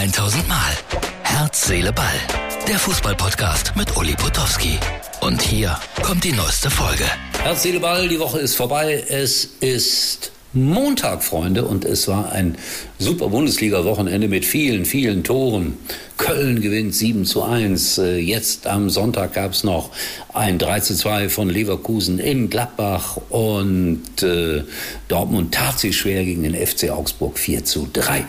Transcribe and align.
1000 0.00 0.48
Mal. 0.48 0.72
Herz, 1.24 1.66
Seele, 1.66 1.92
Ball. 1.92 2.06
Der 2.66 2.78
Fußballpodcast 2.78 3.76
mit 3.76 3.94
Uli 3.98 4.14
Potowski. 4.14 4.78
Und 5.20 5.42
hier 5.42 5.78
kommt 6.02 6.24
die 6.24 6.32
neueste 6.32 6.70
Folge. 6.70 7.04
Herz, 7.42 7.64
Seele, 7.64 7.80
Ball, 7.80 8.08
die 8.08 8.18
Woche 8.18 8.38
ist 8.38 8.56
vorbei. 8.56 9.04
Es 9.10 9.44
ist 9.60 10.32
Montag, 10.54 11.22
Freunde, 11.22 11.66
und 11.66 11.84
es 11.84 12.08
war 12.08 12.32
ein 12.32 12.56
super 12.98 13.28
Bundesliga-Wochenende 13.28 14.26
mit 14.26 14.46
vielen, 14.46 14.86
vielen 14.86 15.22
Toren. 15.22 15.76
Köln 16.16 16.62
gewinnt 16.62 16.94
7 16.94 17.26
zu 17.26 17.42
1. 17.42 17.98
Äh, 17.98 18.16
jetzt 18.16 18.66
am 18.66 18.88
Sonntag 18.88 19.34
gab 19.34 19.52
es 19.52 19.64
noch 19.64 19.90
ein 20.32 20.58
3 20.58 20.80
zu 20.80 20.94
2 20.94 21.28
von 21.28 21.50
Leverkusen 21.50 22.18
in 22.18 22.48
Gladbach 22.48 23.18
und 23.28 24.22
äh, 24.22 24.64
Dortmund 25.08 25.52
tat 25.52 25.78
sich 25.78 25.98
schwer 25.98 26.24
gegen 26.24 26.42
den 26.42 26.54
FC 26.54 26.88
Augsburg 26.88 27.38
4 27.38 27.66
zu 27.66 27.86
3. 27.92 28.24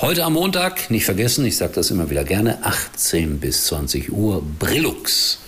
Heute 0.00 0.22
am 0.22 0.34
Montag, 0.34 0.92
nicht 0.92 1.04
vergessen, 1.04 1.44
ich 1.44 1.56
sage 1.56 1.72
das 1.74 1.90
immer 1.90 2.08
wieder 2.08 2.22
gerne, 2.22 2.64
18 2.64 3.40
bis 3.40 3.64
20 3.64 4.12
Uhr, 4.12 4.44
Brillux. 4.60 5.40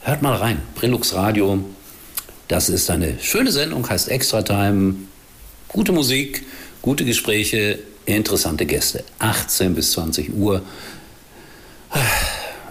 Hört 0.00 0.22
mal 0.22 0.34
rein, 0.34 0.62
Brillux 0.74 1.12
Radio. 1.12 1.62
Das 2.48 2.70
ist 2.70 2.88
eine 2.88 3.18
schöne 3.20 3.52
Sendung, 3.52 3.86
heißt 3.86 4.08
Extra 4.08 4.40
Time 4.40 4.94
Gute 5.68 5.92
Musik, 5.92 6.42
gute 6.80 7.04
Gespräche, 7.04 7.80
interessante 8.06 8.64
Gäste. 8.64 9.04
18 9.18 9.74
bis 9.74 9.92
20 9.92 10.32
Uhr 10.32 10.62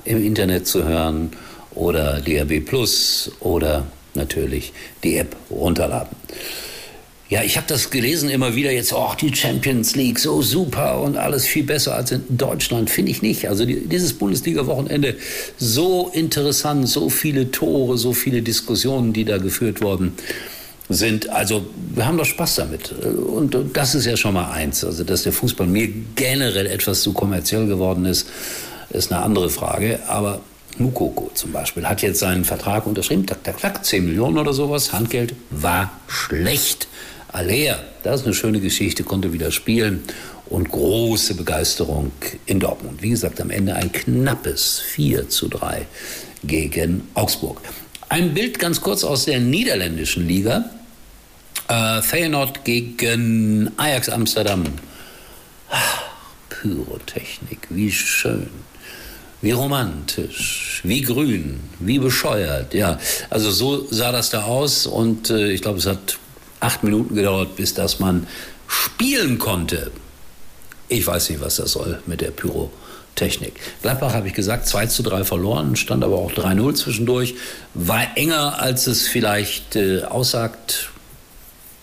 im 0.06 0.26
Internet 0.26 0.66
zu 0.66 0.86
hören 0.86 1.34
oder 1.76 2.20
DRB 2.20 2.66
Plus 2.66 3.32
oder 3.42 3.86
natürlich 4.16 4.74
die 5.04 5.18
App 5.18 5.36
runterladen. 5.52 6.18
Ja, 7.32 7.44
ich 7.44 7.56
habe 7.56 7.66
das 7.66 7.92
gelesen 7.92 8.30
immer 8.30 8.56
wieder 8.58 8.72
jetzt, 8.72 8.92
oh, 8.92 9.14
die 9.20 9.34
Champions 9.34 9.96
League, 9.96 10.20
so 10.20 10.42
super 10.42 11.00
und 11.00 11.16
alles 11.16 11.46
viel 11.46 11.64
besser 11.64 11.96
als 11.96 12.12
in 12.12 12.26
Deutschland, 12.28 12.90
finde 12.90 13.10
ich 13.10 13.22
nicht. 13.22 13.48
Also 13.48 13.64
die, 13.64 13.88
dieses 13.88 14.12
Bundesliga-Wochenende, 14.12 15.16
so 15.58 16.12
interessant, 16.14 16.90
so 16.90 17.10
viele 17.10 17.50
Tore, 17.50 17.98
so 17.98 18.12
viele 18.12 18.42
Diskussionen, 18.42 19.14
die 19.14 19.24
da 19.24 19.38
geführt 19.38 19.82
wurden 19.82 20.12
sind. 20.90 21.30
Also 21.30 21.64
wir 21.96 22.06
haben 22.06 22.18
doch 22.18 22.26
Spaß 22.26 22.56
damit. 22.56 22.92
Und, 22.92 23.56
das 23.74 23.96
ist 23.96 24.08
ja 24.08 24.18
schon 24.18 24.34
mal 24.34 24.52
eins. 24.52 24.84
Also 24.84 25.06
dass 25.06 25.24
der 25.24 25.32
Fußball 25.32 25.68
mir 25.68 25.88
generell 26.16 26.66
etwas 26.66 27.02
zu 27.02 27.14
kommerziell 27.14 27.66
geworden 27.66 28.04
ist, 28.04 28.28
ist 28.90 29.10
eine 29.10 29.24
andere 29.24 29.50
Frage. 29.50 30.00
Aber 30.10 30.42
Mukoko 30.78 31.32
zum 31.34 31.54
Beispiel 31.54 31.88
hat 31.88 32.02
jetzt 32.02 32.20
seinen 32.20 32.44
Vertrag 32.44 32.86
unterschrieben, 32.86 33.26
tak, 33.26 33.42
tak, 33.46 33.62
tak, 33.62 33.86
10 33.86 34.06
Millionen 34.06 34.38
oder 34.38 34.52
sowas, 34.52 34.92
Handgeld, 34.92 35.34
war 35.50 35.92
schlecht. 36.08 36.90
Alea, 37.34 37.80
das 38.04 38.22
ist 38.22 38.26
eine 38.26 38.36
schöne 38.36 38.60
Geschichte, 38.60 39.04
konnte 39.04 39.32
wieder 39.32 39.52
spielen 39.52 40.04
und 40.48 40.70
große 40.70 41.36
Begeisterung 41.36 42.12
in 42.46 42.60
Dortmund. 42.60 43.02
Wie 43.02 43.12
gesagt, 43.12 43.40
am 43.40 43.50
Ende 43.50 43.76
ein 43.76 43.92
knappes 43.92 44.80
4 44.80 45.30
zu 45.30 45.48
3 45.48 45.86
gegen 46.44 47.08
Augsburg. 47.14 47.62
Ein 48.10 48.34
Bild 48.34 48.60
ganz 48.60 48.82
kurz 48.82 49.06
aus 49.06 49.26
der 49.26 49.40
niederländischen 49.40 50.28
Liga. 50.28 50.70
Äh, 51.70 52.02
Feyenoord 52.02 52.66
gegen 52.66 53.72
Ajax 53.78 54.10
Amsterdam. 54.10 54.64
Ach, 55.70 56.04
Pyrotechnik, 56.50 57.68
wie 57.70 57.92
schön. 57.92 58.50
Wie 59.42 59.52
romantisch, 59.52 60.82
wie 60.84 61.02
grün, 61.02 61.62
wie 61.80 61.98
bescheuert. 61.98 62.74
Ja, 62.74 63.00
also 63.30 63.50
so 63.50 63.88
sah 63.90 64.12
das 64.12 64.30
da 64.30 64.44
aus 64.44 64.86
und 64.86 65.30
äh, 65.30 65.52
ich 65.52 65.62
glaube, 65.62 65.80
es 65.80 65.88
hat 65.88 66.20
acht 66.62 66.84
Minuten 66.84 67.16
gedauert, 67.16 67.58
bis 67.58 67.74
dass 67.74 68.00
man 68.00 68.28
spielen 68.68 69.38
konnte. 69.38 69.92
Ich 70.88 71.06
weiß 71.06 71.30
nicht, 71.30 71.42
was 71.42 71.58
das 71.58 71.74
soll 71.74 72.02
mit 72.06 72.22
der 72.22 72.32
Pyrotechnik. 72.32 73.54
Gladbach 73.82 74.14
habe 74.14 74.28
ich 74.28 74.34
gesagt, 74.34 74.68
2 74.68 74.86
zu 74.88 75.04
3 75.04 75.24
verloren, 75.26 75.76
stand 75.76 76.04
aber 76.04 76.18
auch 76.18 76.32
3-0 76.32 76.76
zwischendurch. 76.76 77.36
War 77.74 78.06
enger, 78.16 78.62
als 78.62 78.88
es 78.88 79.08
vielleicht 79.08 79.76
äh, 79.76 80.04
aussagt 80.04 80.91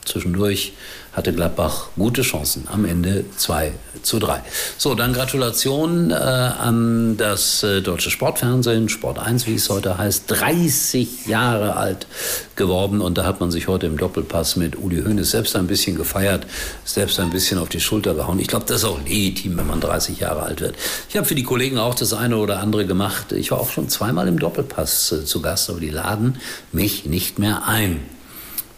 zwischendurch 0.09 0.73
hatte 1.19 1.33
Gladbach 1.33 1.89
gute 1.97 2.23
Chancen. 2.23 2.69
Am 2.73 2.85
Ende 2.85 3.25
2 3.37 3.73
zu 4.03 4.19
3. 4.19 4.41
So, 4.77 4.95
dann 4.95 5.13
Gratulation 5.13 6.11
äh, 6.11 6.15
an 6.15 7.17
das 7.17 7.63
äh, 7.63 7.83
deutsche 7.83 8.11
Sportfernsehen, 8.11 8.89
Sport 8.89 9.19
1, 9.19 9.47
wie 9.47 9.55
es 9.55 9.69
heute 9.69 9.99
heißt, 9.99 10.25
30 10.29 11.27
Jahre 11.27 11.77
alt 11.77 12.07
geworden. 12.55 13.01
Und 13.01 13.19
da 13.19 13.25
hat 13.25 13.41
man 13.41 13.51
sich 13.51 13.67
heute 13.67 13.87
im 13.87 13.97
Doppelpass 13.97 14.57
mit 14.57 14.77
Uli 14.79 15.03
Hoeneß 15.03 15.31
selbst 15.31 15.57
ein 15.57 15.67
bisschen 15.67 15.97
gefeiert, 15.97 16.47
selbst 16.85 17.19
ein 17.19 17.31
bisschen 17.31 17.59
auf 17.59 17.69
die 17.69 17.81
Schulter 17.81 18.15
gehauen. 18.15 18.39
Ich 18.39 18.47
glaube, 18.49 18.67
das 18.67 18.79
ist 18.79 18.85
auch 18.85 19.01
legitim, 19.01 19.57
wenn 19.59 19.67
man 19.67 19.81
30 19.81 20.21
Jahre 20.21 20.45
alt 20.45 20.61
wird. 20.61 20.77
Ich 21.09 21.17
habe 21.17 21.27
für 21.27 21.35
die 21.35 21.43
Kollegen 21.43 21.79
auch 21.79 21.95
das 21.95 22.13
eine 22.13 22.37
oder 22.37 22.61
andere 22.61 22.87
gemacht. 22.87 23.33
Ich 23.33 23.51
war 23.51 23.59
auch 23.59 23.71
schon 23.71 23.89
zweimal 23.89 24.29
im 24.29 24.39
Doppelpass 24.39 25.13
äh, 25.13 25.25
zu 25.25 25.43
Gast, 25.43 25.69
aber 25.69 25.81
die 25.81 25.91
laden 25.91 26.37
mich 26.71 27.07
nicht 27.07 27.41
mehr 27.41 27.67
ein 27.67 28.01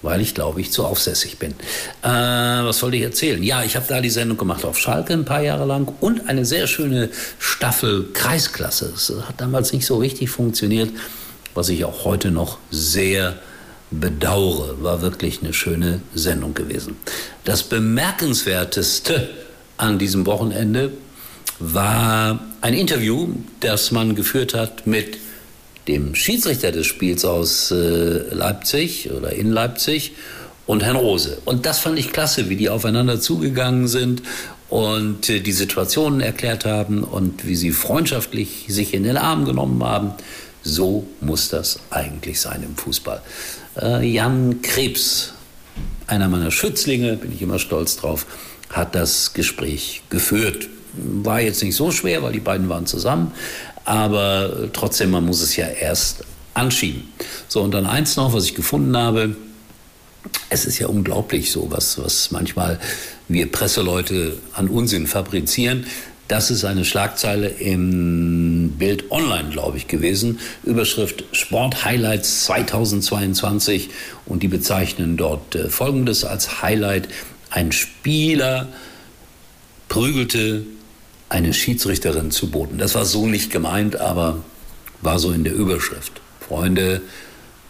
weil 0.03 0.21
ich 0.21 0.35
glaube 0.35 0.61
ich 0.61 0.73
zu 0.73 0.85
aufsässig 0.85 1.39
bin. 1.39 1.53
Äh, 2.03 2.09
was 2.09 2.83
wollte 2.83 2.97
ich 2.97 3.03
erzählen? 3.03 3.43
Ja, 3.43 3.63
ich 3.63 3.77
habe 3.77 3.87
da 3.89 4.01
die 4.01 4.11
Sendung 4.11 4.39
gemacht 4.39 4.65
auf 4.65 4.79
Schalke 4.79 5.13
ein 5.13 5.25
paar 5.25 5.43
Jahre 5.43 5.67
lang 5.67 5.93
und 6.01 6.29
eine 6.29 6.45
sehr 6.45 6.67
schöne 6.67 7.11
Staffel 7.39 8.09
Kreisklasse. 8.13 8.91
Das 8.93 9.13
hat 9.29 9.41
damals 9.41 9.73
nicht 9.73 9.87
so 9.87 9.99
richtig 9.99 10.31
funktioniert, 10.31 10.91
was 11.55 11.69
ich 11.69 11.85
auch 11.85 12.05
heute 12.05 12.31
noch 12.31 12.59
sehr 12.71 13.39
bedauere. 13.91 14.83
War 14.83 15.03
wirklich 15.03 15.43
eine 15.43 15.53
schöne 15.53 16.01
Sendung 16.15 16.55
gewesen. 16.55 16.97
Das 17.45 17.63
bemerkenswerteste 17.63 19.29
an 19.77 19.99
diesem 19.99 20.27
Wochenende 20.27 20.93
war 21.59 22.41
ein 22.61 22.75
Interview, 22.75 23.29
das 23.61 23.91
man 23.91 24.15
geführt 24.15 24.55
hat 24.55 24.87
mit 24.87 25.19
dem 25.91 26.15
Schiedsrichter 26.15 26.71
des 26.71 26.87
Spiels 26.87 27.25
aus 27.25 27.71
äh, 27.73 28.33
Leipzig 28.33 29.11
oder 29.11 29.33
in 29.33 29.51
Leipzig 29.51 30.13
und 30.67 30.85
Herrn 30.85 30.97
Rose. 30.97 31.39
Und 31.45 31.67
das 31.67 31.81
fand 31.81 31.99
ich 31.99 32.13
klasse, 32.13 32.49
wie 32.49 32.57
die 32.57 32.69
aufeinander 32.69 33.21
zugegangen 33.21 33.89
sind 33.89 34.23
und 34.69 35.29
äh, 35.29 35.41
die 35.41 35.53
Situationen 35.53 36.21
erklärt 36.21 36.65
haben 36.65 37.03
und 37.03 37.45
wie 37.47 37.57
sie 37.57 37.73
freundschaftlich 37.73 38.67
sich 38.69 38.95
in 38.95 39.03
den 39.03 39.17
Arm 39.17 39.45
genommen 39.45 39.83
haben. 39.83 40.13
So 40.63 41.07
muss 41.21 41.49
das 41.49 41.81
eigentlich 41.91 42.41
sein 42.41 42.63
im 42.63 42.77
Fußball. 42.77 43.21
Äh, 43.81 44.07
Jan 44.07 44.63
Krebs, 44.63 45.33
einer 46.07 46.29
meiner 46.29 46.53
Schützlinge, 46.53 47.17
bin 47.17 47.33
ich 47.33 47.43
immer 47.43 47.59
stolz 47.59 47.97
drauf, 47.97 48.27
hat 48.69 48.95
das 48.95 49.33
Gespräch 49.33 50.03
geführt. 50.09 50.69
War 50.93 51.41
jetzt 51.41 51.63
nicht 51.63 51.75
so 51.75 51.91
schwer, 51.91 52.23
weil 52.23 52.33
die 52.33 52.41
beiden 52.41 52.69
waren 52.69 52.87
zusammen, 52.87 53.33
aber 53.91 54.69
trotzdem, 54.73 55.11
man 55.11 55.27
muss 55.27 55.43
es 55.43 55.57
ja 55.57 55.67
erst 55.67 56.23
anschieben. 56.55 57.09
So, 57.49 57.61
und 57.61 57.73
dann 57.73 57.87
eins 57.87 58.15
noch, 58.15 58.33
was 58.33 58.45
ich 58.45 58.55
gefunden 58.55 58.97
habe. 58.97 59.35
Es 60.49 60.65
ist 60.65 60.79
ja 60.79 60.87
unglaublich 60.87 61.51
so, 61.51 61.73
was, 61.73 61.99
was 61.99 62.31
manchmal 62.31 62.79
wir 63.27 63.51
Presseleute 63.51 64.39
an 64.55 64.69
Unsinn 64.69 65.09
fabrizieren. 65.09 65.87
Das 66.29 66.53
ist 66.53 66.65
eine 66.65 66.85
Schlagzeile 66.85 67.49
im 67.49 68.75
Bild 68.79 69.11
Online, 69.11 69.51
glaube 69.51 69.77
ich, 69.77 69.89
gewesen. 69.89 70.39
Überschrift 70.63 71.25
Sport 71.33 71.85
Highlights 71.85 72.45
2022 72.45 73.91
und 74.27 74.45
die 74.45 74.49
bezeichnen 74.49 75.17
dort 75.17 75.57
äh, 75.57 75.69
Folgendes 75.69 76.25
als 76.25 76.63
Highlight. 76.63 77.09
Ein 77.51 77.73
Spieler 77.73 78.69
prügelte 79.89 80.65
eine 81.31 81.55
Schiedsrichterin 81.55 82.31
zu 82.31 82.51
Boden. 82.51 82.77
Das 82.77 82.95
war 82.95 83.07
so 83.07 83.27
nicht 83.27 83.51
gemeint, 83.51 83.97
aber 83.97 84.45
war 85.01 85.19
so 85.19 85.33
in 85.33 85.45
der 85.45 85.55
Überschrift. 85.55 86.21
Freunde, 86.47 87.01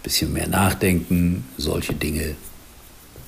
bisschen 0.03 0.33
mehr 0.33 0.49
nachdenken, 0.49 1.45
solche 1.57 1.93
Dinge 1.93 2.35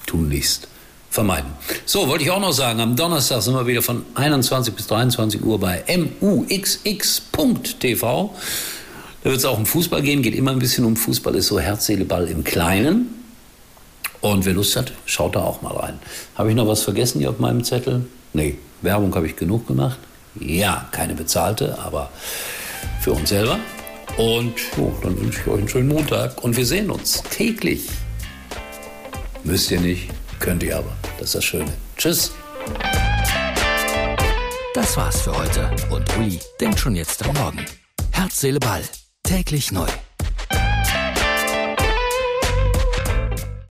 tunlichst 0.07 0.67
vermeiden. 1.11 1.51
So, 1.85 2.09
wollte 2.09 2.25
ich 2.25 2.31
auch 2.31 2.41
noch 2.41 2.53
sagen, 2.53 2.81
am 2.81 2.97
Donnerstag 2.97 3.43
sind 3.43 3.55
wir 3.55 3.67
wieder 3.67 3.83
von 3.83 4.07
21 4.15 4.75
bis 4.75 4.87
23 4.87 5.45
Uhr 5.45 5.61
bei 5.61 5.85
muxx.tv. 6.21 7.05
Da 9.23 9.31
wird 9.31 9.39
es 9.39 9.45
auch 9.45 9.59
um 9.59 9.67
Fußball 9.67 10.01
gehen, 10.01 10.23
geht 10.23 10.35
immer 10.35 10.53
ein 10.53 10.59
bisschen 10.59 10.87
um 10.87 10.97
Fußball, 10.97 11.35
ist 11.35 11.49
so 11.49 11.61
Herz, 11.61 11.85
Seele, 11.87 12.07
Ball 12.07 12.27
im 12.29 12.43
Kleinen. 12.43 13.09
Und 14.23 14.47
wer 14.47 14.55
Lust 14.55 14.77
hat, 14.77 14.93
schaut 15.05 15.37
da 15.37 15.43
auch 15.43 15.61
mal 15.61 15.77
rein. 15.77 15.99
Habe 16.37 16.49
ich 16.49 16.57
noch 16.57 16.67
was 16.67 16.83
vergessen 16.83 17.19
hier 17.19 17.29
auf 17.29 17.39
meinem 17.39 17.63
Zettel? 17.63 18.07
Nee, 18.33 18.57
Werbung 18.81 19.15
habe 19.15 19.27
ich 19.27 19.37
genug 19.37 19.67
gemacht. 19.67 19.99
Ja, 20.39 20.89
keine 20.91 21.15
bezahlte, 21.15 21.79
aber 21.79 22.11
für 23.01 23.13
uns 23.13 23.29
selber. 23.29 23.59
Und 24.17 24.55
oh, 24.79 24.93
dann 25.03 25.19
wünsche 25.19 25.41
ich 25.41 25.47
euch 25.47 25.59
einen 25.59 25.69
schönen 25.69 25.89
Montag 25.89 26.43
und 26.45 26.57
wir 26.57 26.67
sehen 26.67 26.91
uns 26.91 27.23
täglich. 27.23 27.89
Müsst 29.45 29.71
ihr 29.71 29.81
nicht, 29.81 30.11
könnt 30.39 30.63
ihr 30.63 30.77
aber. 30.77 30.93
Das 31.19 31.29
ist 31.29 31.35
das 31.37 31.45
Schöne. 31.45 31.73
Tschüss. 31.97 32.33
Das 34.75 34.97
war's 34.97 35.21
für 35.23 35.37
heute 35.37 35.71
und 35.91 36.17
Uli 36.17 36.41
denkt 36.61 36.79
schon 36.79 36.97
jetzt 36.97 37.25
am 37.27 37.35
Morgen. 37.37 37.65
Herz, 38.11 38.41
Seele, 38.41 38.61
Ball. 38.61 38.83
Täglich 39.23 39.73
neu. 39.73 39.89